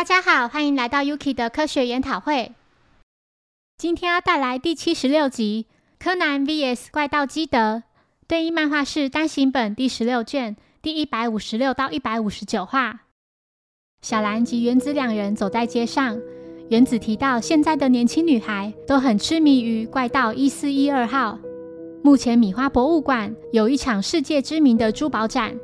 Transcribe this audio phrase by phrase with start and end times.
[0.00, 2.52] 大家好，欢迎来到 Yuki 的科学研讨会。
[3.76, 5.66] 今天要带来第七十六集
[6.02, 7.58] 《柯南 VS 怪盗基德》
[8.26, 13.02] 对应漫画是单行本第十六卷第一百五十六到一百五十九话。
[14.00, 16.18] 小兰及原子两人走在街上，
[16.70, 21.38] 原子提到现在的年轻女孩都很痴迷于怪盗一四一二号。
[22.02, 25.54] 目前米花博物馆有一场世界知名的珠宝展，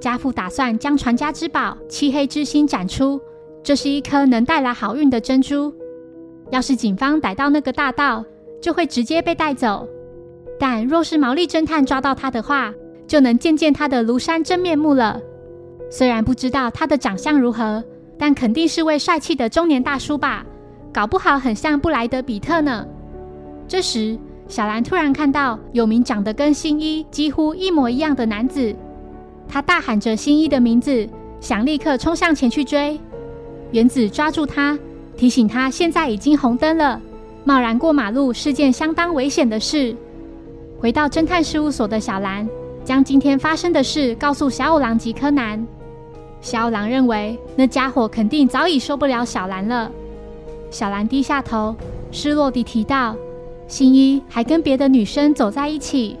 [0.00, 3.20] 家父打算将传家之宝漆黑之心展出。
[3.62, 5.72] 这是一颗能带来好运的珍珠。
[6.50, 8.24] 要是警方逮到那个大盗，
[8.60, 9.86] 就会直接被带走；
[10.58, 12.72] 但若是毛利侦探抓到他的话，
[13.06, 15.20] 就能见见他的庐山真面目了。
[15.90, 17.82] 虽然不知道他的长相如何，
[18.18, 20.44] 但肯定是位帅气的中年大叔吧？
[20.92, 22.84] 搞不好很像布莱德比特呢。
[23.68, 24.18] 这时，
[24.48, 28.74] 小兰突然看到有名长得跟新一几乎一模一样的男子，
[29.46, 31.08] 他大喊着新一的名字，
[31.40, 32.98] 想立刻冲向前去追。
[33.72, 34.78] 原子抓住他，
[35.16, 37.00] 提醒他现在已经红灯了，
[37.44, 39.94] 贸然过马路是件相当危险的事。
[40.78, 42.48] 回到侦探事务所的小兰，
[42.84, 45.64] 将今天发生的事告诉小五郎及柯南。
[46.40, 49.90] 小五郎认为那家伙肯定早已受不了小兰了。
[50.70, 51.76] 小兰低下头，
[52.10, 53.14] 失落地提到
[53.68, 56.16] ：“新一还跟别的女生走在一起。”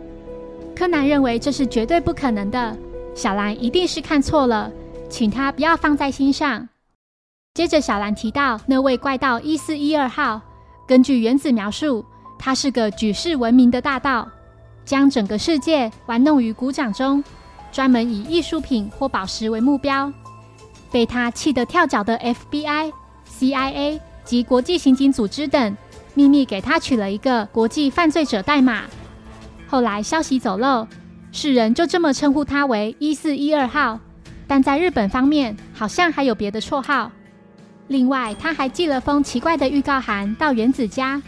[0.76, 2.76] 柯南认为这是绝对不可能的，
[3.14, 4.70] 小兰一定是看错了，
[5.08, 6.68] 请他不要放在心上。
[7.52, 10.40] 接着，小兰提到那位怪盗一四一二号。
[10.86, 12.04] 根据原子描述，
[12.38, 14.28] 他是个举世闻名的大盗，
[14.84, 17.22] 将整个世界玩弄于股掌中，
[17.72, 20.12] 专门以艺术品或宝石为目标。
[20.92, 22.92] 被他气得跳脚的 FBI、
[23.28, 25.76] CIA 及国际刑警组织等，
[26.14, 28.84] 秘密给他取了一个国际犯罪者代码。
[29.66, 30.86] 后来消息走漏，
[31.32, 33.98] 世人就这么称呼他为一四一二号。
[34.46, 37.10] 但在日本方面，好像还有别的绰号。
[37.90, 41.20] 另外，他还寄了封奇怪的预告函到原子家，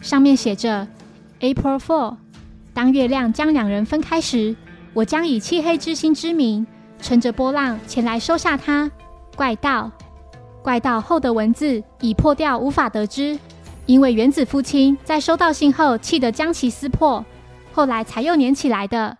[0.00, 0.86] 上面写着
[1.40, 2.16] ：“April Four，
[2.72, 4.54] 当月亮将两人分开时，
[4.94, 6.64] 我将以漆黑之心之名，
[7.02, 8.88] 乘着波浪前来收下他。”
[9.34, 9.90] 怪盗，
[10.62, 13.36] 怪盗后的文字已破掉，无法得知，
[13.86, 17.24] 因为原子父亲在收到信后气得将其撕破，
[17.72, 19.18] 后来才又粘起来的。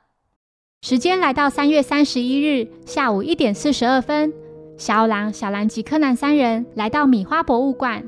[0.83, 4.33] 时间来到三月三十一日下午一点四十二分。
[4.79, 8.03] 小狼、小兰及柯南三人来到米花博物馆。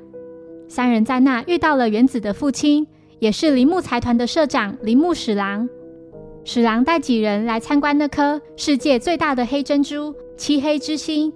[0.69, 2.87] 三人在那遇到了原子的父亲，
[3.19, 5.69] 也是铃木财团的社长铃木史郎。
[6.45, 11.33] 史郎带几人来参观那颗世界最大的黑珍珠——漆黑之星，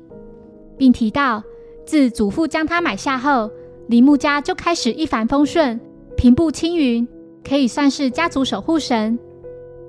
[0.79, 1.43] 并提到
[1.85, 3.51] 自祖父将它买下后，
[3.89, 5.79] 铃木家就开始一帆风顺、
[6.17, 7.07] 平步青云，
[7.47, 9.19] 可以算是家族守护神。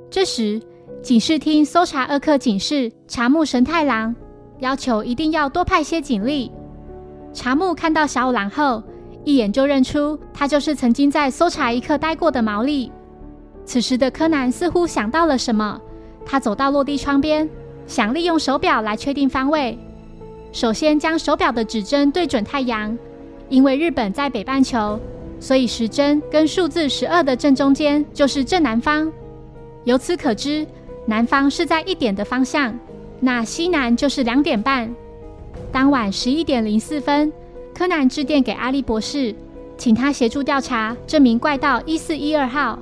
[0.09, 0.59] 这时，
[1.03, 4.13] 警视厅搜查二课警视茶木神太郎。
[4.59, 6.51] 要求一定要多派些警力。
[7.33, 8.81] 茶木看到小五郎后，
[9.23, 12.91] 一眼就认出他就是曾经在搜查一刻待过的毛利。
[13.65, 15.79] 此时的柯南似乎想到了什么，
[16.25, 17.49] 他走到落地窗边，
[17.87, 19.77] 想利用手表来确定方位。
[20.51, 22.97] 首先将手表的指针对准太阳，
[23.49, 24.97] 因为日本在北半球，
[25.39, 29.11] 所以时针跟数字十二的正中间就是正南方。
[29.83, 30.65] 由此可知，
[31.05, 32.73] 南方是在一点的方向。
[33.19, 34.93] 那西南就是两点半。
[35.71, 37.31] 当晚十一点零四分，
[37.73, 39.33] 柯南致电给阿笠博士，
[39.77, 42.79] 请他协助调查这名怪盗一四一二号。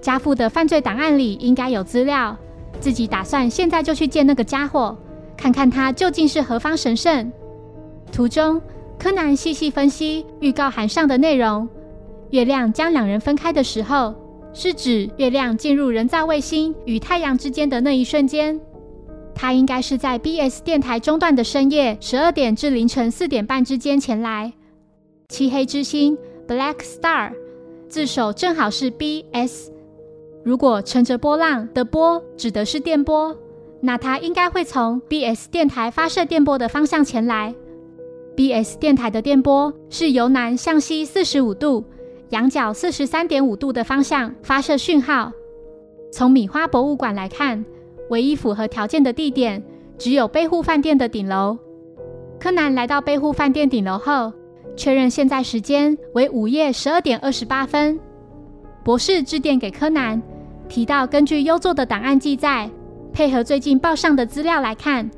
[0.00, 2.36] 家父的犯罪档案里应该有资料，
[2.80, 4.96] 自己打算现在就去见那个家伙，
[5.36, 7.30] 看看他究竟是何方神圣。
[8.12, 8.60] 途中，
[8.98, 11.68] 柯南细细分析预告函上的内容：
[12.30, 14.14] 月亮将两人分开的时候，
[14.52, 18.58] 是指月亮进入人造卫星与太阳之间的那一瞬间。
[19.40, 24.52] 他应该是在 BS 电台中断的深夜十二点至凌晨四点半之间前来。
[25.28, 26.18] 漆黑之星
[26.48, 27.32] Black Star
[27.88, 29.70] 自首正好是 BS。
[30.44, 33.36] 如果乘着波浪的波指的是电波，
[33.80, 37.54] 那他应该会从 BS 电台发射电波的方向前来。
[38.34, 41.84] BS 电台的电波是由南向西四十五度，
[42.30, 45.30] 仰角四十三点五度的方向发射讯号。
[46.10, 47.64] 从米花博物馆来看。
[48.10, 49.62] 唯一符合条件的地点
[49.96, 51.56] 只有贝户饭店的顶楼。
[52.38, 54.32] 柯南来到贝户饭店顶楼后，
[54.76, 57.98] 确认现在时间为午夜十二点二十八分。
[58.84, 60.22] 博士致电给柯南，
[60.68, 62.70] 提到根据优作的档案记载，
[63.12, 65.10] 配合最近报上的资料来看，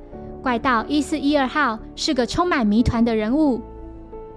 [0.43, 3.61] 怪盗一四一二号是个充满谜团的人物。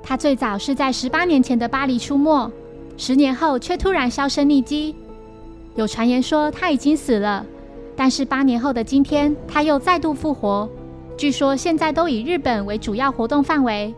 [0.03, 2.51] 他最早是在十八年前的巴黎出没，
[2.97, 4.93] 十年后却突然销声匿迹。
[5.75, 7.45] 有传言说他已经死了。
[7.95, 10.67] 但是八年后的今天，他又再度复活，
[11.15, 13.93] 据说现在都以日本为主要活动范围。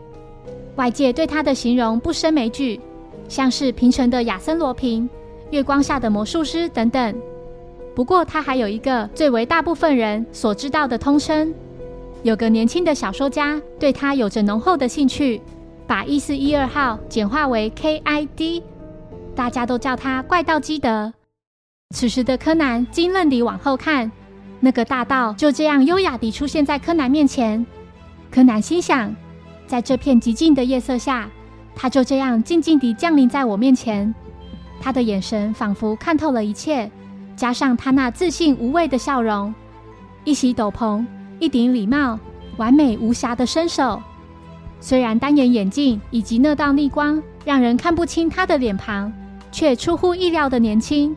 [0.76, 2.78] 外界对他的形容不胜枚举，
[3.28, 5.08] 像是平成的亚森罗平、
[5.50, 7.14] 月光下的魔术师等等。
[7.94, 11.52] 不过他还有一个最为大部分人所知道的通称。
[12.22, 15.40] 有个年轻的小说家对他有着浓厚的兴趣，
[15.86, 18.62] 把一四一二号简化为 KID，
[19.34, 21.10] 大家都叫他怪盗基德。
[21.94, 24.10] 此时的柯南惊愣地往后看，
[24.58, 27.64] 那个大盗就这样优雅地出现在柯南面前。
[28.30, 29.14] 柯南心想，
[29.68, 31.30] 在这片寂静的夜色下，
[31.76, 34.12] 他就这样静静地降临在我面前。
[34.80, 36.90] 他的眼神仿佛看透了一切，
[37.36, 39.54] 加上他那自信无畏的笑容，
[40.24, 41.06] 一袭斗篷。
[41.38, 42.18] 一顶礼帽，
[42.56, 44.02] 完美无瑕的身手。
[44.80, 49.12] 虽然单眼眼镜以及那道逆光让人看不清他的脸庞，
[49.52, 51.14] 却出乎意料的年轻。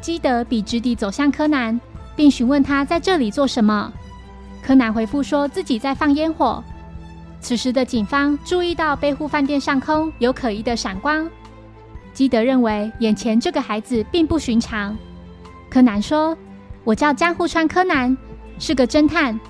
[0.00, 1.78] 基德笔直地走向柯南，
[2.16, 3.92] 并询问他在这里做什么。
[4.62, 6.62] 柯南回复说自己在放烟火。
[7.40, 11.28] 此时的警方注意到贝户饭店上空有可疑的闪光。
[12.12, 14.96] 基德认为眼前这个孩子并不寻常。
[15.70, 16.36] 柯南说
[16.84, 18.16] ：“我叫江户川柯南。”
[18.58, 19.40] 是个侦探，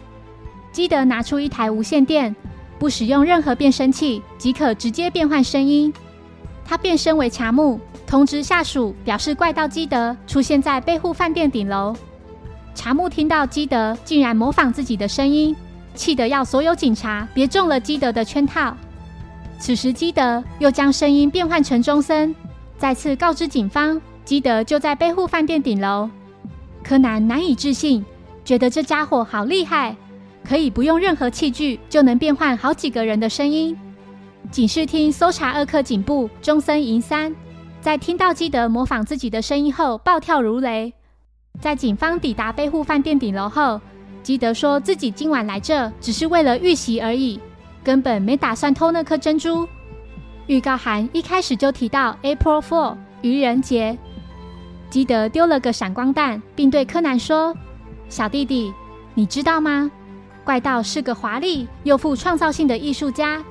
[0.71, 2.37] 基德拿出一台无线电，
[2.79, 5.93] 不使用任何变声器即可直接变换声音。
[6.65, 7.81] 他变身为茶木，
[8.11, 11.95] 通知下属，表示怪盗基德出现在贝户饭店顶楼。
[12.75, 15.55] 茶木听到基德竟然模仿自己的声音，
[15.95, 18.77] 气得要所有警察别中了基德的圈套。
[19.61, 22.35] 此时基德又将声音变换成中森，
[22.77, 26.11] 再次告知警方，基德就在贝户饭店顶楼。
[26.83, 28.05] 柯南难以置信。
[28.45, 29.95] 觉得这家伙好厉害，
[30.43, 33.79] 可以不用任何器具就能变换好几个人的声音。
[34.51, 37.33] 警视厅搜查二课警部中森银三，
[37.81, 40.93] 在听到基德模仿自己的声音后暴跳如雷。
[41.61, 43.81] 在警方抵达贝户饭店顶楼后，
[44.23, 47.41] 基德说自己今晚来这只是为了预习而已，
[47.83, 49.67] 根本没打算偷那颗珍珠。
[50.47, 53.97] 预告函一开始就提到 April Four 愚人节。
[54.91, 57.57] 基德丢了个闪光弹，并对柯南说。
[58.09, 58.73] 小弟弟，
[59.15, 59.91] 你知道吗？
[60.45, 63.43] 怪盗是个华丽又富创造性的艺术家，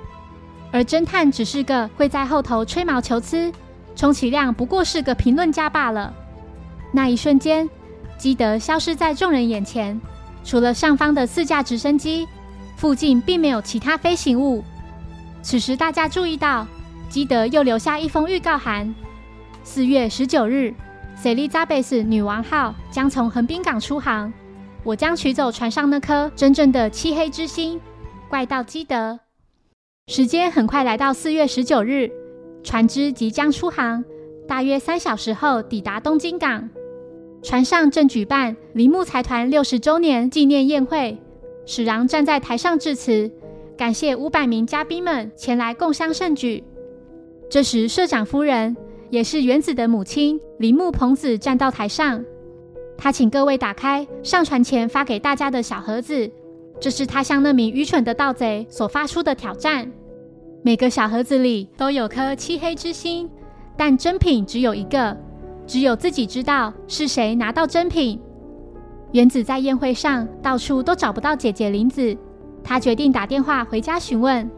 [0.71, 3.51] 而侦探只是个会在后头吹毛求疵，
[3.95, 6.13] 充其量不过是个评论家罢了。
[6.91, 7.69] 那一瞬间，
[8.17, 9.99] 基德消失在众人眼前，
[10.43, 12.27] 除了上方的四架直升机，
[12.75, 14.63] 附近并没有其他飞行物。
[15.41, 16.65] 此时，大家注意到，
[17.09, 18.93] 基德又留下一封预告函：
[19.63, 20.73] 四月十九日，
[21.15, 24.31] 塞利扎贝斯女王号将从横滨港出航。
[24.83, 27.79] 我将取走船上那颗真正的漆黑之星，
[28.29, 29.19] 怪盗基德。
[30.07, 32.09] 时间很快来到四月十九日，
[32.63, 34.03] 船只即将出航，
[34.47, 36.69] 大约三小时后抵达东京港。
[37.41, 41.17] 船上正举办铃木财团六十周年纪念宴会，
[41.65, 43.31] 史郎站在台上致辞，
[43.77, 46.63] 感谢五百名嘉宾们前来共襄盛举。
[47.49, 48.75] 这时，社长夫人
[49.09, 52.23] 也是原子的母亲铃木朋子站到台上。
[52.97, 56.29] 她请各位打开上船前发给大家的小盒子，
[56.81, 59.89] 这是她向那名愚蠢的盗贼所发出的挑战。
[60.61, 63.29] 每个小盒子里都有颗漆黑之心，
[63.77, 65.15] 但真品只有一个，
[65.65, 68.19] 只有自己知道是谁拿到真品。
[69.13, 72.15] 原子在宴会上到处都找不到姐姐林子，
[72.61, 74.49] 他决定打电话回家询问。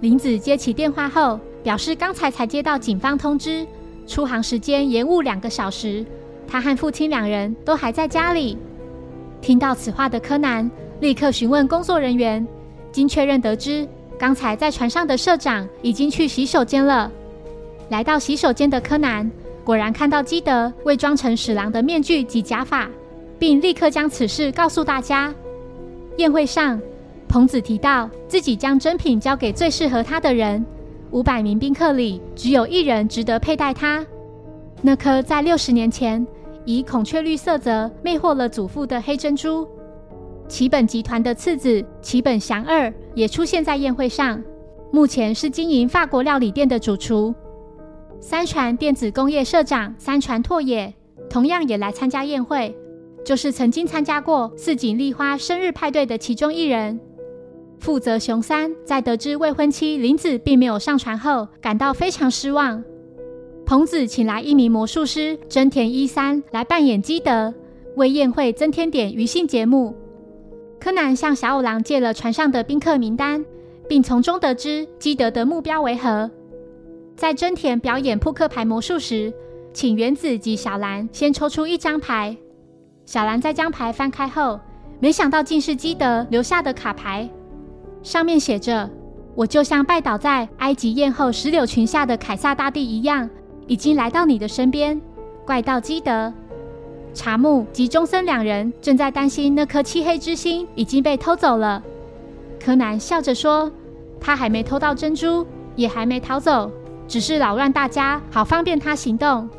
[0.00, 3.66] 林子接起电话后，表示刚才才接到警方通知，
[4.06, 6.04] 出航时间延误两个小时。
[6.46, 8.56] 他和父亲两人都还在家里。
[9.42, 10.68] 听到此话的柯南
[11.00, 12.44] 立刻询问工作人员，
[12.90, 13.86] 经确认得知，
[14.18, 17.10] 刚才在船上的社长已经去洗手间了。
[17.88, 19.30] 来到洗手间的柯南，
[19.64, 22.88] 果然看到基德伪装成史郎的面具及假发，
[23.38, 25.32] 并立刻将此事告诉大家。
[26.16, 26.80] 宴会上，
[27.28, 30.66] 彭子提到自己将真品交给最适合他的人，
[31.12, 34.04] 五百名宾客里只有一人值得佩戴它，
[34.82, 36.26] 那颗在六十年前。
[36.64, 39.66] 以孔雀绿色泽魅惑了祖父的黑珍珠，
[40.48, 44.42] 奇本集团的次子奇本祥二也出现在宴会上。
[44.90, 47.34] 目前是经营法国料理店的主厨。
[48.20, 50.92] 三船电子工业社长三船拓也
[51.28, 52.74] 同样也来参加宴会，
[53.22, 56.98] 就是曾经参加过四井丽花生日派对的其中一人。
[57.78, 62.82] 负责熊三在得知未婚妻林子并没有上船后，感到非常失望。
[63.66, 67.52] 彭子请来一名魔术师真田一三来扮演基德，
[67.96, 69.94] 为宴会增添点娱性节目。
[70.88, 73.44] 柯南向小五郎借了船上的宾客名单，
[73.86, 76.30] 并从中得知基德的目标为何。
[77.14, 79.30] 在真田表演扑克牌魔术时，
[79.74, 82.34] 请原子及小兰先抽出一张牌。
[83.04, 84.58] 小兰在将牌翻开后，
[84.98, 87.28] 没想到竟是基德留下的卡牌，
[88.02, 88.88] 上面写着
[89.36, 93.28] ：“我就像拜倒在埃及艳后石榴裙下的凯撒大帝一样，
[93.66, 94.98] 已经来到你的身边。”
[95.44, 96.32] 怪盗基德、
[97.18, 101.82] 查木及中森两人正在担心那颗漆黑之心已经被偷走了。
[102.60, 103.68] 柯南笑着说
[104.20, 105.44] ：“他还没偷到珍珠，
[105.74, 106.70] 也还没逃走，
[107.08, 109.50] 只是扰乱大家，好方便他行动。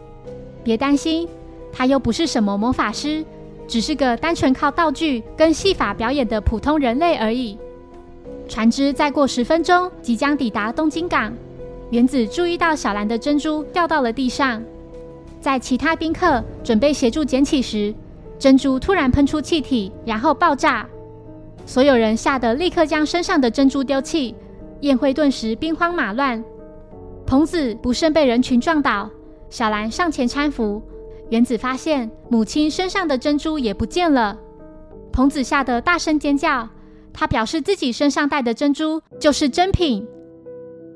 [0.64, 1.28] 别担心，
[1.70, 3.26] 他又不是什么魔法师。”
[3.68, 7.58] 只是个单纯靠道具跟戏法表演的普通人类而已。
[8.48, 11.34] 船只再过十分钟即将抵达东京港。
[11.92, 14.64] 原子注意到小兰的珍珠掉到了地上，
[15.40, 17.94] 在其他宾客准备协助捡起时，
[18.38, 20.88] 珍珠突然喷出气体，然后爆炸。
[21.66, 24.36] 所有人吓得立刻将身上的珍珠丢弃，
[24.82, 26.44] 宴会顿时兵荒马乱。
[27.26, 29.10] 童子不慎被人群撞倒，
[29.50, 30.82] 小兰上前搀扶。
[31.30, 34.36] 原子发现母亲身上的珍珠也不见了，
[35.12, 36.68] 童子吓得大声尖叫。
[37.14, 40.08] 他表示自己身上戴的珍珠就是真品。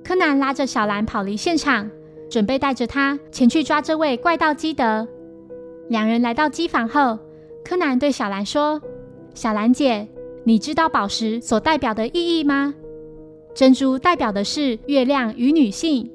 [0.03, 1.89] 柯南拉着小兰跑离现场，
[2.33, 5.07] 准备带着他前去抓这位怪盗基德。
[5.87, 7.19] 两人来到机房后，
[7.63, 8.81] 柯南对小兰说
[9.35, 10.07] ：“小兰姐，
[10.43, 12.73] 你知道宝石所代表的意义吗？
[13.53, 16.09] 珍珠代表的是月亮与女性。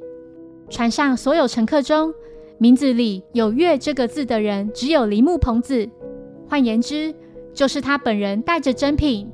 [0.69, 2.13] 船上所有乘客中。”
[2.59, 5.89] 名字里有“月”这个字的人只有铃木朋子，
[6.49, 7.15] 换言之，
[7.55, 9.31] 就是他本人带着珍品。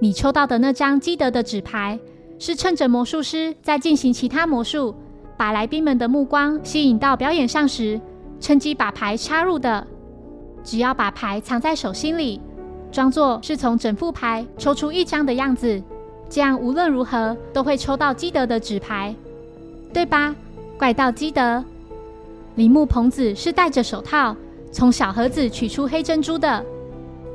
[0.00, 2.00] 你抽到的那张基德的纸牌，
[2.38, 4.94] 是趁着魔术师在进行其他魔术，
[5.38, 7.98] 把来宾们的目光吸引到表演上时，
[8.40, 9.86] 趁机把牌插入的。
[10.64, 12.40] 只要把牌藏在手心里，
[12.90, 15.80] 装作是从整副牌抽出一张的样子，
[16.28, 19.14] 这样无论如何都会抽到基德的纸牌，
[19.94, 20.34] 对吧？
[20.76, 21.64] 怪盗基德。
[22.56, 24.34] 铃木朋子是戴着手套
[24.72, 26.64] 从小盒子取出黑珍珠的。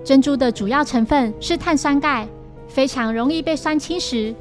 [0.03, 2.27] 珍珠的主要成分是碳酸钙，
[2.67, 4.35] 非常容易被酸侵蚀。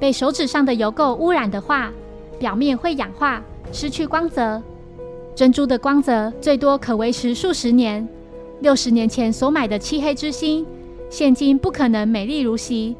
[0.00, 1.92] 被手指上的油垢污染的话，
[2.42, 4.60] 表面会氧化，失去光泽。
[5.32, 8.06] 珍珠的光泽最多可维持数十年。
[8.58, 10.66] 六十年前所买的漆黑之星，
[11.08, 12.96] 现今不可能美丽如昔。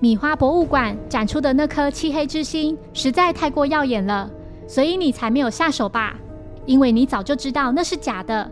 [0.00, 4.30] 米花博物馆展出的那颗漆黑之星实在太过耀眼了，
[4.66, 6.18] 所以你才没有下手吧？
[6.64, 8.50] 因为你早就知道那是假的。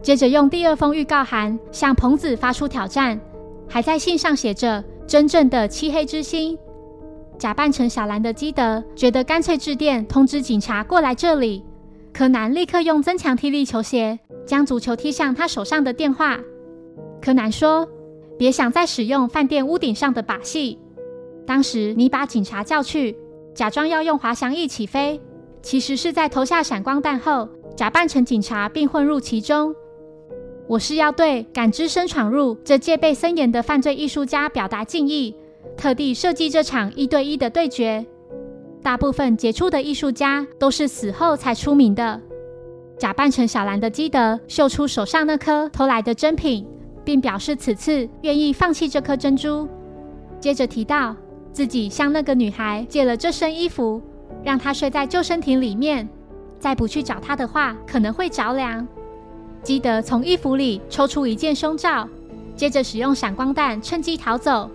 [0.00, 3.20] 接着用第二封预告函向彭子发出挑战，
[3.68, 6.56] 还在信上写着“真正的漆黑之星”。
[7.38, 11.64] 假扮成小兰的基德觉得干脆致电通知警察过来这里。
[12.12, 16.38] 柯南立刻用增强踢力球鞋将足球踢向他手上的电话。
[17.20, 17.88] 柯南说
[18.38, 20.78] ：“别想再使用饭店屋顶上的把戏。
[21.46, 23.16] 当时你把警察叫去，
[23.54, 25.20] 假装要用滑翔翼起飞。”
[25.60, 29.74] 其实是在投下闪光弹后，假扮成警察并混入其中。
[30.68, 35.34] 我是要对敢只身闯入这戒备森严的犯罪艺术家表达敬意，
[35.76, 38.04] 特地设计这场一对一的对决。
[38.82, 42.20] 大部分杰出的艺术家都是死后才出名的。
[42.98, 46.66] 假扮成小兰的基德秀出手上那颗偷来的珍品，
[47.04, 49.68] 并表示此次愿意放弃这颗珍珠。
[50.38, 51.16] 接着提到
[51.52, 54.00] 自己向那个女孩借了这身衣服。
[54.42, 56.06] 让她睡在救生艇里面，
[56.58, 58.86] 再不去找她的话，可能会着凉。
[59.62, 62.06] 基德从衣服里抽出一件胸罩，
[62.54, 64.68] 接着使用闪光弹趁机逃走。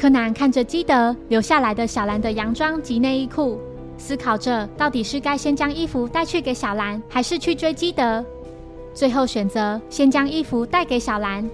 [0.00, 3.60] 柯南看着基德留下来的小兰的洋装及内衣裤，
[3.98, 8.24] 思考着到底是该先将衣服带去给小兰，还是去追基德。
[8.94, 11.46] 最后选择先将衣服带给小兰。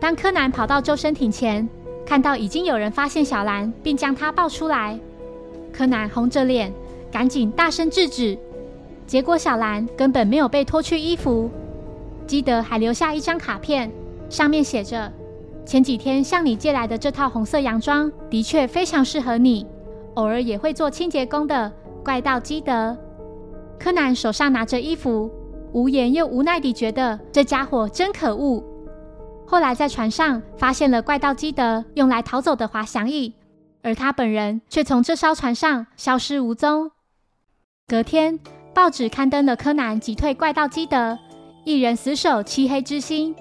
[0.00, 1.68] 当柯南跑到救生艇前，
[2.06, 4.98] 看到已经有人发现小兰，并将她抱出来。
[5.70, 6.72] 柯南红着脸，
[7.12, 8.38] 赶紧大声制止。
[9.06, 11.50] 结果小兰根本没有被脱去衣服。
[12.26, 13.92] 基德还留下一张卡片，
[14.30, 15.12] 上面写着
[15.66, 19.66] ：“前几天向你借来的这套红色洋装，的确非常适合你。
[20.14, 21.70] 偶尔也会做清洁工的
[22.04, 22.96] 怪盗基德。”
[23.78, 25.30] 柯南手上拿着衣服，
[25.72, 28.64] 无言又无奈地觉得这家伙真可恶。
[29.44, 33.34] 后来在船上发现了怪盗基德用来逃走的滑翔翼。
[33.82, 36.90] 而他本人却从这艘船上消失无踪。
[37.86, 38.40] 隔天，
[38.74, 41.16] 报纸刊登了柯南击退怪盗基德，
[41.64, 43.34] 一人死守漆黑之心。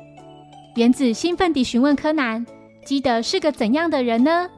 [0.75, 2.45] 原子兴奋地询问柯南
[2.85, 4.49] ：“基德是个怎样的人呢？”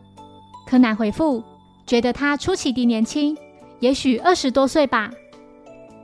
[0.68, 1.44] 柯南回复
[1.86, 3.38] ：“觉得他出奇的年轻，
[3.80, 5.12] 也许二十多岁吧。”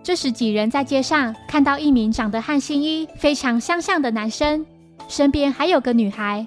[0.04, 4.66] 这时，几人在街上看到一名长得和新一非常相像的男生，
[5.08, 6.46] 身边还有个女孩。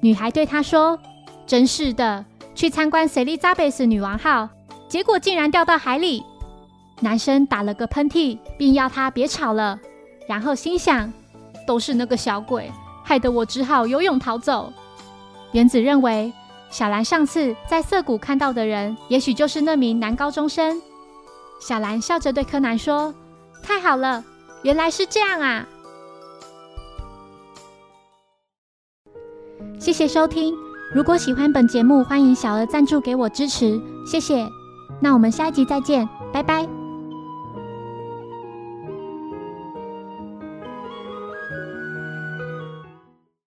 [0.00, 0.98] 女孩对他说
[1.46, 2.24] ：“真是的。”
[2.54, 4.48] 去参观塞利扎贝斯女王号，
[4.88, 6.24] 结果竟然掉到海里。
[7.00, 9.78] 男生打了个喷嚏，并要他别吵了，
[10.26, 11.12] 然后心想：
[11.68, 12.68] 都是那个小鬼，
[13.08, 14.70] 害得我只好游泳逃走。
[15.52, 16.30] 原子认为，
[16.68, 20.78] 小兰上次在涩谷看到的人，也许就是那名男高中生。
[21.58, 23.14] 小兰笑着对柯南说
[23.64, 24.22] ：“太好了，
[24.62, 25.66] 原来是这样啊！”
[29.80, 30.54] 谢谢收听。
[30.94, 34.46] 如果喜欢本节目，欢迎小额赞助给我支持，谢谢。
[35.00, 36.77] 那我们下一集再见，拜拜。